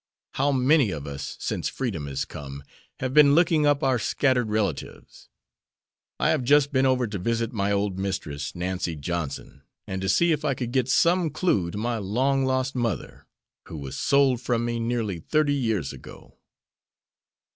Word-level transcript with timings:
How 0.33 0.51
many 0.51 0.89
of 0.89 1.05
us, 1.05 1.37
since 1.39 1.69
freedom 1.69 2.07
has 2.07 2.25
come, 2.25 2.63
have 3.01 3.13
been 3.13 3.35
looking 3.35 3.67
up 3.67 3.83
our 3.83 3.99
scattered 3.99 4.49
relatives. 4.49 5.29
I 6.19 6.31
have 6.31 6.43
just 6.43 6.71
been 6.73 6.87
over 6.87 7.05
to 7.05 7.19
visit 7.19 7.53
my 7.53 7.71
old 7.71 7.99
mistress, 7.99 8.55
Nancy 8.55 8.95
Johnson, 8.95 9.61
and 9.85 10.01
to 10.01 10.09
see 10.09 10.31
if 10.31 10.43
I 10.43 10.55
could 10.55 10.71
get 10.71 10.89
some 10.89 11.29
clue 11.29 11.69
to 11.69 11.77
my 11.77 11.99
long 11.99 12.45
lost 12.45 12.73
mother, 12.73 13.27
who 13.67 13.77
was 13.77 13.95
sold 13.95 14.41
from 14.41 14.65
me 14.65 14.79
nearly 14.79 15.19
thirty 15.19 15.53
years 15.53 15.93
ago." 15.93 16.39